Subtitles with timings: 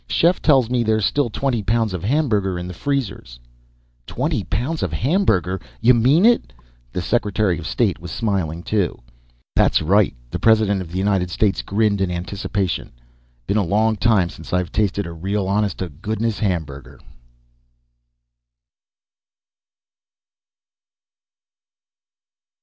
[0.09, 3.39] Chef tells me there's still twenty pounds of hamburger in the freezers."
[4.07, 5.61] "Twenty pounds of hamburger?
[5.79, 6.53] You mean it?"
[6.91, 8.97] The Secretary of State was smiling, too.
[9.55, 12.91] "That's right." The President of the United States grinned in anticipation.
[13.45, 16.99] "Been a long time since I've tasted a real, honest to goodness hamburger."